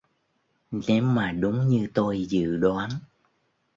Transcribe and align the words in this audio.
Nếu 0.87 1.03
mà 1.03 1.31
đúng 1.31 1.67
như 1.67 1.87
tôi 1.93 2.25
dự 2.25 2.57
đoán 2.57 2.89